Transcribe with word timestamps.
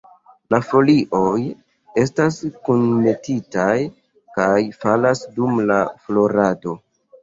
La 0.53 0.59
folioj 0.69 1.33
estas 2.05 2.41
kunmetitaj 2.71 3.69
kaj 4.41 4.59
falas 4.83 5.27
dum 5.41 5.65
la 5.73 5.83
florado. 6.07 6.81